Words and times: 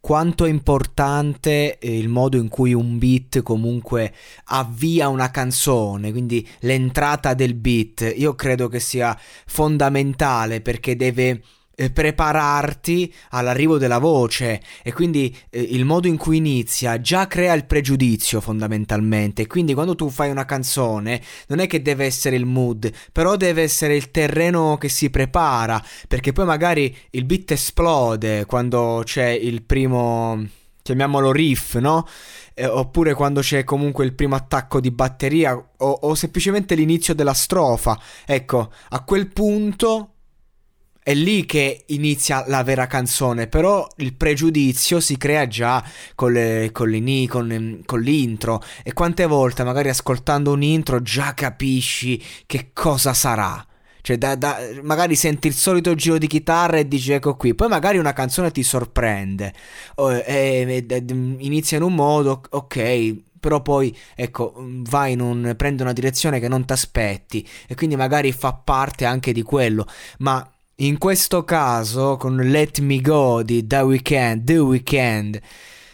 Quanto 0.00 0.46
è 0.46 0.48
importante 0.48 1.78
il 1.82 2.08
modo 2.08 2.38
in 2.38 2.48
cui 2.48 2.72
un 2.72 2.98
beat 2.98 3.42
comunque 3.42 4.12
avvia 4.46 5.08
una 5.08 5.30
canzone, 5.30 6.10
quindi 6.10 6.46
l'entrata 6.60 7.34
del 7.34 7.54
beat, 7.54 8.14
io 8.16 8.34
credo 8.34 8.68
che 8.68 8.80
sia 8.80 9.16
fondamentale 9.46 10.60
perché 10.62 10.96
deve 10.96 11.42
eh, 11.80 11.90
prepararti 11.90 13.10
all'arrivo 13.30 13.78
della 13.78 13.98
voce 13.98 14.60
e 14.82 14.92
quindi 14.92 15.34
eh, 15.48 15.60
il 15.60 15.86
modo 15.86 16.08
in 16.08 16.18
cui 16.18 16.36
inizia 16.36 17.00
già 17.00 17.26
crea 17.26 17.54
il 17.54 17.64
pregiudizio 17.64 18.42
fondamentalmente 18.42 19.46
quindi 19.46 19.72
quando 19.72 19.94
tu 19.94 20.10
fai 20.10 20.28
una 20.28 20.44
canzone 20.44 21.22
non 21.46 21.58
è 21.58 21.66
che 21.66 21.80
deve 21.80 22.04
essere 22.04 22.36
il 22.36 22.44
mood 22.44 22.92
però 23.12 23.36
deve 23.36 23.62
essere 23.62 23.96
il 23.96 24.10
terreno 24.10 24.76
che 24.76 24.90
si 24.90 25.08
prepara 25.08 25.82
perché 26.06 26.32
poi 26.32 26.44
magari 26.44 26.94
il 27.12 27.24
beat 27.24 27.52
esplode 27.52 28.44
quando 28.44 29.00
c'è 29.02 29.28
il 29.28 29.62
primo 29.62 30.46
chiamiamolo 30.82 31.30
riff, 31.30 31.76
no? 31.76 32.06
Eh, 32.54 32.66
oppure 32.66 33.14
quando 33.14 33.42
c'è 33.42 33.64
comunque 33.64 34.04
il 34.04 34.14
primo 34.14 34.34
attacco 34.34 34.80
di 34.80 34.90
batteria 34.90 35.54
o, 35.54 35.86
o 35.86 36.14
semplicemente 36.14 36.74
l'inizio 36.74 37.14
della 37.14 37.34
strofa. 37.34 37.98
Ecco, 38.24 38.72
a 38.88 39.04
quel 39.04 39.28
punto 39.28 40.14
è 41.02 41.14
lì 41.14 41.46
che 41.46 41.84
inizia 41.86 42.44
la 42.46 42.62
vera 42.62 42.86
canzone, 42.86 43.46
però 43.46 43.88
il 43.96 44.14
pregiudizio 44.14 45.00
si 45.00 45.16
crea 45.16 45.46
già 45.46 45.82
con, 46.14 46.32
le, 46.32 46.70
con, 46.72 46.88
le, 46.88 47.26
con, 47.28 47.82
con 47.86 48.00
l'intro. 48.00 48.62
E 48.82 48.92
quante 48.92 49.26
volte 49.26 49.64
magari 49.64 49.88
ascoltando 49.88 50.52
un 50.52 50.62
intro 50.62 51.02
già 51.02 51.32
capisci 51.34 52.22
che 52.46 52.70
cosa 52.72 53.14
sarà. 53.14 53.64
Cioè, 54.02 54.16
da, 54.16 54.34
da, 54.34 54.58
magari 54.82 55.14
senti 55.14 55.46
il 55.46 55.54
solito 55.54 55.94
giro 55.94 56.18
di 56.18 56.26
chitarra 56.26 56.78
e 56.78 56.88
dici 56.88 57.12
ecco 57.12 57.36
qui, 57.36 57.54
poi 57.54 57.68
magari 57.68 57.98
una 57.98 58.14
canzone 58.14 58.50
ti 58.50 58.62
sorprende, 58.62 59.52
o, 59.96 60.10
e, 60.12 60.24
e, 60.66 60.86
e, 60.88 61.04
inizia 61.08 61.76
in 61.76 61.82
un 61.82 61.94
modo, 61.94 62.40
ok, 62.48 63.14
però 63.38 63.60
poi 63.62 63.94
ecco 64.14 64.54
va 64.56 65.06
in 65.06 65.20
un 65.20 65.54
prende 65.56 65.82
una 65.82 65.92
direzione 65.92 66.40
che 66.40 66.48
non 66.48 66.64
ti 66.64 66.72
aspetti 66.72 67.46
e 67.66 67.74
quindi 67.74 67.96
magari 67.96 68.32
fa 68.32 68.52
parte 68.52 69.04
anche 69.04 69.32
di 69.32 69.42
quello. 69.42 69.86
Ma 70.18 70.48
in 70.80 70.98
questo 70.98 71.44
caso, 71.44 72.16
con 72.16 72.36
Let 72.36 72.80
Me 72.80 73.00
Go 73.00 73.42
di 73.42 73.66
The 73.66 73.80
Weeknd, 73.80 74.44
The 74.44 74.58
Weeknd, 74.58 75.40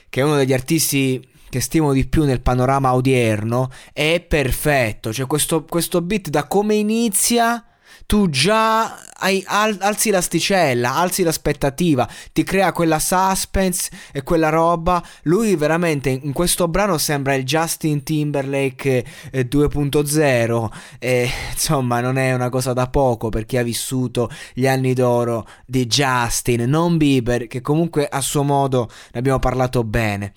che 0.09 0.21
è 0.21 0.25
uno 0.25 0.37
degli 0.37 0.53
artisti 0.53 1.27
che 1.49 1.61
stimo 1.61 1.93
di 1.93 2.07
più 2.07 2.25
nel 2.25 2.41
panorama 2.41 2.95
odierno, 2.95 3.71
è 3.93 4.21
perfetto. 4.21 5.13
Cioè, 5.13 5.27
questo, 5.27 5.65
questo 5.65 6.03
beat 6.03 6.29
da 6.29 6.47
come 6.47 6.75
inizia 6.75 7.65
tu 8.07 8.31
già 8.31 8.99
hai, 9.19 9.43
al, 9.47 9.77
alzi 9.81 10.11
l'asticella, 10.11 10.95
alzi 10.95 11.23
l'aspettativa, 11.23 12.09
ti 12.33 12.45
crea 12.45 12.73
quella 12.73 12.99
suspense 12.99 13.91
e 14.13 14.23
quella 14.23 14.49
roba. 14.49 15.03
Lui 15.23 15.57
veramente 15.57 16.11
in 16.11 16.33
questo 16.33 16.69
brano 16.69 16.99
sembra 16.99 17.35
il 17.35 17.45
Justin 17.45 18.03
Timberlake 18.03 19.05
eh, 19.31 19.49
2.0 19.49 20.69
e 20.99 21.29
insomma 21.53 22.01
non 22.01 22.17
è 22.17 22.33
una 22.33 22.49
cosa 22.49 22.73
da 22.73 22.89
poco 22.89 23.29
per 23.29 23.45
chi 23.45 23.57
ha 23.57 23.63
vissuto 23.63 24.31
gli 24.55 24.67
anni 24.67 24.95
d'oro 24.95 25.47
di 25.67 25.87
Justin, 25.87 26.69
non 26.69 26.97
Bieber, 26.97 27.49
che 27.49 27.61
comunque 27.61 28.07
a 28.07 28.21
suo 28.21 28.43
modo 28.43 28.89
ne 29.13 29.19
abbiamo 29.19 29.39
parlato 29.39 29.83
bene. 29.83 30.33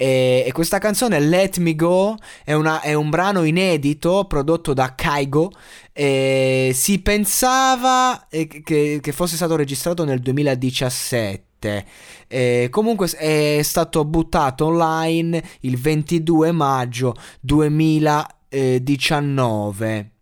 E, 0.00 0.44
e, 0.46 0.52
questa 0.52 0.78
canzone 0.78 1.20
Let 1.20 1.58
Me 1.58 1.74
Go 1.74 2.16
è, 2.42 2.54
una, 2.54 2.80
è, 2.80 2.94
un 2.94 3.10
brano 3.10 3.44
inedito 3.44 4.24
prodotto 4.24 4.72
da 4.72 4.94
Kaigo. 4.94 5.52
E 5.92 6.70
si 6.72 7.02
pensava 7.02 8.26
che, 8.30 9.00
che 9.02 9.12
fosse 9.12 9.36
stato 9.36 9.56
registrato 9.56 10.04
nel 10.04 10.20
2017. 10.20 11.84
E 12.28 12.68
comunque 12.70 13.10
è 13.10 13.60
stato 13.62 14.06
buttato 14.06 14.64
online 14.64 15.44
il 15.60 15.78
22 15.78 16.50
maggio 16.50 17.14
2019. 17.40 20.19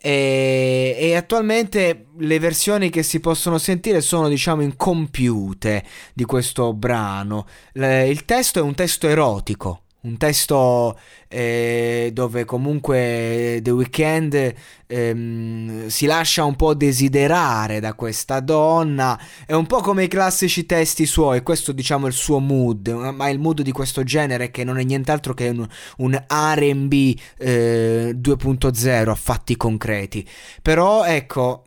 E, 0.00 0.96
e, 0.96 1.16
attualmente 1.16 2.06
le 2.18 2.38
versioni 2.38 2.88
che 2.88 3.02
si 3.02 3.18
possono 3.18 3.58
sentire 3.58 4.00
sono 4.00 4.28
diciamo 4.28 4.62
incompiute 4.62 5.84
di 6.14 6.24
questo 6.24 6.72
brano. 6.72 7.46
Le, 7.72 8.08
il 8.08 8.24
testo 8.24 8.60
è 8.60 8.62
un 8.62 8.74
testo 8.74 9.08
erotico 9.08 9.82
un 10.00 10.16
testo 10.16 10.96
eh, 11.26 12.10
dove 12.12 12.44
comunque 12.44 13.58
The 13.62 13.70
Weeknd 13.70 14.54
ehm, 14.86 15.88
si 15.88 16.06
lascia 16.06 16.44
un 16.44 16.54
po' 16.54 16.74
desiderare 16.74 17.80
da 17.80 17.94
questa 17.94 18.38
donna, 18.38 19.18
è 19.44 19.54
un 19.54 19.66
po' 19.66 19.80
come 19.80 20.04
i 20.04 20.08
classici 20.08 20.66
testi 20.66 21.04
suoi, 21.04 21.42
questo 21.42 21.72
diciamo 21.72 22.06
è 22.06 22.10
il 22.10 22.14
suo 22.14 22.38
mood, 22.38 22.88
ma 22.88 23.28
il 23.28 23.40
mood 23.40 23.62
di 23.62 23.72
questo 23.72 24.04
genere 24.04 24.50
che 24.50 24.62
non 24.62 24.78
è 24.78 24.84
nient'altro 24.84 25.34
che 25.34 25.48
un, 25.48 25.66
un 25.98 26.24
RB 26.28 26.92
eh, 27.38 28.16
2.0 28.16 29.08
a 29.08 29.14
fatti 29.16 29.56
concreti, 29.56 30.26
però 30.62 31.04
ecco, 31.04 31.64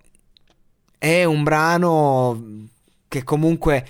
è 0.97 1.25
un 1.25 1.44
brano 1.44 2.70
che 3.09 3.24
comunque 3.24 3.86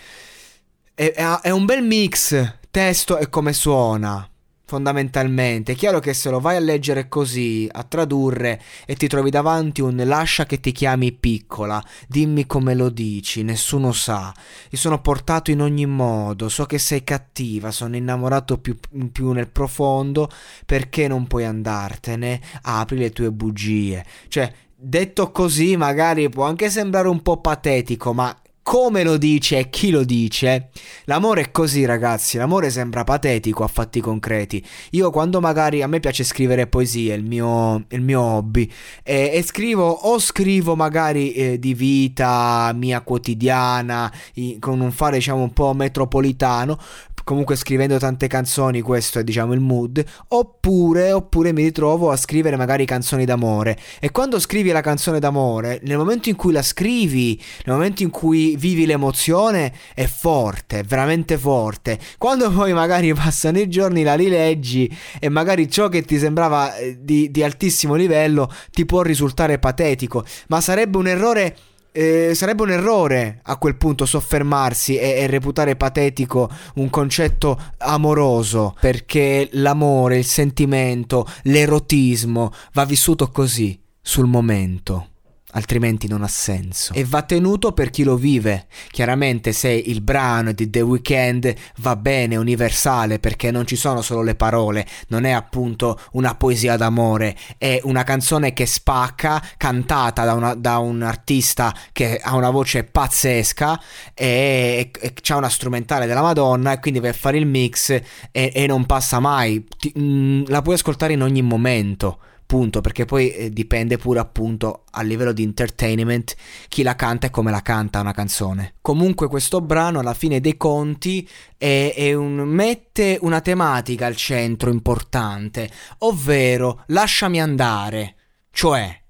è, 0.96 1.12
è 1.42 1.50
un 1.52 1.66
bel 1.66 1.84
mix 1.84 2.58
testo 2.72 3.18
e 3.18 3.30
come 3.30 3.54
suona 3.54 4.31
fondamentalmente. 4.72 5.74
È 5.74 5.76
chiaro 5.76 6.00
che 6.00 6.14
se 6.14 6.30
lo 6.30 6.40
vai 6.40 6.56
a 6.56 6.62
leggere 6.62 7.10
così, 7.10 7.68
a 7.70 7.84
tradurre 7.84 8.62
e 8.86 8.96
ti 8.96 9.08
trovi 9.08 9.30
davanti 9.30 9.82
un 9.82 10.02
lascia 10.06 10.46
che 10.46 10.62
ti 10.62 10.72
chiami 10.72 11.12
piccola, 11.12 11.84
dimmi 12.08 12.46
come 12.46 12.74
lo 12.74 12.88
dici, 12.88 13.44
nessuno 13.44 13.92
sa. 13.92 14.34
Io 14.70 14.78
sono 14.78 15.02
portato 15.02 15.52
in 15.52 15.62
ogni 15.62 15.86
modo, 15.86 16.48
so 16.48 16.66
che 16.66 16.78
sei 16.78 17.04
cattiva, 17.04 17.70
sono 17.72 17.98
innamorato 17.98 18.60
più, 18.60 18.78
più 19.12 19.34
nel 19.34 19.50
profondo, 19.50 20.30
perché 20.66 21.10
non 21.10 21.28
puoi 21.28 21.44
andartene? 21.44 22.40
Apri 22.62 22.98
le 22.98 23.10
tue 23.10 23.30
bugie. 23.30 24.06
Cioè, 24.30 24.54
detto 24.74 25.32
così 25.32 25.76
magari 25.76 26.30
può 26.30 26.46
anche 26.46 26.70
sembrare 26.70 27.10
un 27.10 27.22
po' 27.22 27.42
patetico, 27.42 28.14
ma 28.14 28.34
come 28.64 29.04
lo 29.04 29.18
dice 29.18 29.58
e 29.58 29.70
chi 29.70 29.90
lo 29.90 30.04
dice. 30.04 30.70
L'amore 31.06 31.42
è 31.42 31.52
così, 31.52 31.86
ragazzi. 31.86 32.38
L'amore 32.38 32.70
sembra 32.70 33.04
patetico 33.04 33.64
a 33.64 33.68
fatti 33.68 34.00
concreti. 34.00 34.64
Io, 34.92 35.10
quando 35.10 35.40
magari 35.40 35.82
a 35.82 35.88
me 35.88 36.00
piace 36.00 36.24
scrivere 36.24 36.68
poesie, 36.68 37.14
il 37.14 37.24
mio, 37.24 37.86
il 37.90 38.02
mio 38.02 38.22
hobby, 38.22 38.70
e, 39.04 39.32
e, 39.34 39.44
scrivo 39.44 39.88
o 39.90 40.20
scrivo 40.20 40.76
magari 40.76 41.34
eh, 41.34 41.60
di 41.60 41.74
vita 41.74 42.72
mia 42.76 43.02
quotidiana, 43.02 44.12
in, 44.36 44.60
con 44.60 44.80
un 44.80 44.92
fare 44.92 45.18
diciamo 45.18 45.42
un 45.42 45.54
po' 45.54 45.74
metropolitano, 45.74 46.78
comunque 47.24 47.56
scrivendo 47.56 47.98
tante 47.98 48.28
canzoni, 48.28 48.82
questo 48.82 49.20
è 49.20 49.24
diciamo 49.24 49.54
il 49.54 49.60
mood, 49.60 50.04
oppure, 50.30 51.12
oppure 51.12 51.52
mi 51.54 51.64
ritrovo 51.64 52.12
a 52.12 52.16
scrivere 52.16 52.56
magari 52.56 52.86
canzoni 52.86 53.26
d'amore. 53.26 53.78
E 54.00 54.12
quando 54.12 54.40
scrivi 54.40 54.72
la 54.72 54.82
canzone 54.82 55.20
d'amore, 55.20 55.80
nel 55.84 55.98
momento 55.98 56.30
in 56.30 56.36
cui 56.36 56.52
la 56.52 56.62
scrivi, 56.62 57.42
nel 57.66 57.76
momento 57.76 58.04
in 58.04 58.10
cui 58.10 58.51
vivi 58.58 58.86
l'emozione, 58.86 59.74
è 59.94 60.06
forte, 60.06 60.80
è 60.80 60.84
veramente 60.84 61.38
forte. 61.38 62.00
Quando 62.18 62.50
poi 62.54 62.74
magari 62.74 63.14
passano 63.14 63.60
i 63.60 63.70
giorni, 63.70 64.04
la 64.04 64.16
rileggi 64.16 64.90
e 65.20 65.30
magari 65.30 65.70
ciò 65.70 65.90
che 65.90 66.04
ti 66.04 66.18
sembrava 66.18 66.76
eh, 66.76 66.98
di, 67.02 67.32
di 67.32 67.44
altissimo 67.44 67.96
livello 67.96 68.52
ti 68.72 68.86
può 68.86 69.02
risultare 69.02 69.60
patetico, 69.60 70.26
ma 70.48 70.62
sarebbe 70.62 70.98
un 70.98 71.08
errore 71.08 71.56
eh, 71.94 72.32
sarebbe 72.36 72.64
un 72.64 72.72
errore 72.72 73.42
a 73.44 73.58
quel 73.58 73.76
punto 73.76 74.06
soffermarsi 74.06 74.98
e, 74.98 75.10
e, 75.10 75.28
reputare 75.28 75.76
patetico 75.76 76.50
un 76.76 76.90
concetto 76.90 77.60
amoroso 77.80 78.76
perché 78.80 79.50
l'amore, 79.54 80.18
il 80.18 80.26
sentimento, 80.26 81.28
l'erotismo 81.44 82.54
va 82.74 82.86
vissuto 82.86 83.30
così, 83.30 83.78
sul 84.02 84.28
momento. 84.28 85.11
Altrimenti 85.52 86.08
non 86.08 86.24
ha 86.24 86.28
senso. 86.28 86.94
E 86.94 87.04
va 87.04 87.22
tenuto 87.24 87.72
per 87.72 87.90
chi 87.90 88.04
lo 88.04 88.16
vive. 88.16 88.68
Chiaramente 88.90 89.52
se 89.52 89.70
il 89.70 90.02
brano 90.02 90.52
di 90.52 90.70
The 90.70 90.82
Weeknd 90.82 91.54
va 91.78 91.96
bene, 91.96 92.36
universale, 92.36 93.20
perché 93.20 93.52
non 93.52 93.66
ci 93.66 93.76
sono 93.76 94.02
solo 94.02 94.22
le 94.22 94.36
parole, 94.36 94.86
non 95.08 95.26
è 95.26 95.32
appunto 95.32 96.00
una 96.14 96.36
poesia 96.36 96.78
d'amore, 96.78 97.38
è 97.58 97.80
una 97.84 98.04
canzone 98.04 98.54
che 98.54 98.66
spacca, 98.66 99.42
cantata 99.58 100.26
da, 100.26 100.34
una, 100.34 100.54
da 100.54 100.78
un 100.78 101.02
artista 101.02 101.74
che 101.92 102.20
ha 102.22 102.36
una 102.36 102.50
voce 102.50 102.84
pazzesca 102.84 103.80
e, 104.14 104.92
e, 105.00 105.14
e 105.14 105.34
una 105.34 105.50
strumentale 105.50 106.06
della 106.06 106.22
Madonna 106.22 106.74
e 106.74 106.80
quindi 106.80 107.00
vai 107.00 107.10
a 107.10 107.14
fare 107.14 107.38
il 107.38 107.46
mix 107.46 107.90
e, 107.90 108.04
e 108.32 108.68
non 108.68 108.86
passa 108.86 109.20
mai. 109.20 109.66
Ti, 109.78 109.92
mh, 109.96 110.02
mm, 110.02 110.44
la 110.48 110.62
puoi 110.62 110.76
ascoltare 110.76 111.14
in 111.14 111.22
ogni 111.22 111.42
momento 111.42 112.20
punto, 112.52 112.82
perché 112.82 113.06
poi 113.06 113.32
eh, 113.32 113.50
dipende 113.50 113.96
pure 113.96 114.20
appunto 114.20 114.84
a 114.92 115.02
livello 115.04 115.32
di 115.32 115.42
entertainment 115.42 116.36
chi 116.68 116.84
la 116.84 116.98
canta 116.98 117.28
e 117.28 117.30
come 117.30 117.50
la 117.50 117.62
canta 117.62 118.02
una 118.02 118.12
canzone. 118.12 118.74
Comunque 118.82 119.30
questo 119.30 119.62
brano 119.62 120.00
alla 120.00 120.14
fine 120.14 120.42
dei 120.42 120.58
conti 120.58 121.26
è, 121.58 121.94
è 121.96 122.14
un, 122.14 122.34
mette 122.40 123.18
una 123.22 123.40
tematica 123.40 124.06
al 124.06 124.18
centro 124.18 124.70
importante, 124.70 125.72
ovvero 126.00 126.84
lasciami 126.88 127.40
andare, 127.40 128.16
cioè, 128.52 129.02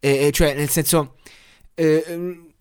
eh, 0.00 0.30
cioè 0.32 0.54
nel 0.54 0.70
senso... 0.70 1.16
Eh, 1.74 2.52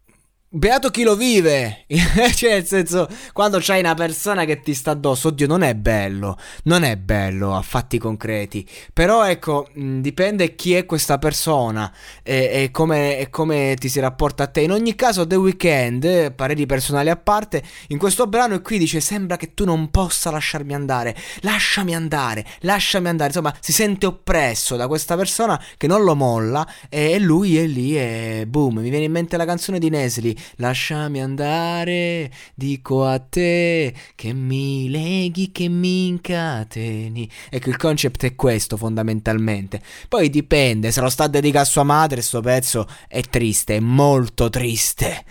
Beato 0.55 0.91
chi 0.91 1.01
lo 1.01 1.15
vive, 1.15 1.85
cioè 2.35 2.51
nel 2.51 2.67
senso, 2.67 3.09
quando 3.31 3.57
c'hai 3.59 3.79
una 3.79 3.95
persona 3.95 4.45
che 4.45 4.59
ti 4.59 4.75
sta 4.75 4.91
addosso, 4.91 5.29
oddio, 5.29 5.47
non 5.47 5.63
è 5.63 5.73
bello, 5.73 6.37
non 6.65 6.83
è 6.83 6.95
bello 6.95 7.55
a 7.55 7.63
fatti 7.63 7.97
concreti, 7.97 8.63
però 8.93 9.25
ecco, 9.25 9.67
dipende 9.73 10.53
chi 10.53 10.75
è 10.75 10.85
questa 10.85 11.17
persona 11.17 11.91
e, 12.21 12.51
e, 12.53 12.69
come, 12.69 13.17
e, 13.17 13.31
come, 13.31 13.73
ti 13.79 13.89
si 13.89 13.99
rapporta 13.99 14.43
a 14.43 14.47
te. 14.47 14.61
In 14.61 14.69
ogni 14.69 14.93
caso, 14.93 15.25
The 15.25 15.37
Weeknd, 15.37 16.33
pareri 16.33 16.67
personali 16.67 17.09
a 17.09 17.15
parte, 17.15 17.63
in 17.87 17.97
questo 17.97 18.27
brano 18.27 18.61
qui 18.61 18.77
dice, 18.77 18.99
sembra 18.99 19.37
che 19.37 19.55
tu 19.55 19.65
non 19.65 19.89
possa 19.89 20.29
lasciarmi 20.29 20.75
andare, 20.75 21.15
lasciami 21.39 21.95
andare, 21.95 22.45
lasciami 22.59 23.07
andare, 23.07 23.29
insomma, 23.29 23.55
si 23.59 23.71
sente 23.71 24.05
oppresso 24.05 24.75
da 24.75 24.85
questa 24.85 25.15
persona 25.15 25.59
che 25.77 25.87
non 25.87 26.03
lo 26.03 26.13
molla 26.13 26.63
e 26.89 27.17
lui 27.17 27.57
è 27.57 27.65
lì 27.65 27.97
e 27.97 28.45
boom, 28.47 28.81
mi 28.81 28.91
viene 28.91 29.05
in 29.05 29.11
mente 29.11 29.35
la 29.35 29.45
canzone 29.45 29.79
di 29.79 29.89
Nesli 29.89 30.41
lasciami 30.55 31.21
andare, 31.21 32.31
dico 32.53 33.05
a 33.05 33.19
te 33.19 33.93
che 34.15 34.33
mi 34.33 34.89
leghi, 34.89 35.51
che 35.51 35.67
mi 35.67 36.07
incateni. 36.07 37.29
Ecco, 37.49 37.69
il 37.69 37.77
concept 37.77 38.25
è 38.25 38.35
questo 38.35 38.77
fondamentalmente. 38.77 39.81
Poi 40.07 40.29
dipende, 40.29 40.91
se 40.91 41.01
lo 41.01 41.09
sta 41.09 41.27
dedicato 41.27 41.65
a 41.65 41.69
sua 41.69 41.83
madre, 41.83 42.21
sto 42.21 42.41
pezzo 42.41 42.87
è 43.07 43.21
triste, 43.21 43.77
è 43.77 43.79
molto 43.79 44.49
triste. 44.49 45.25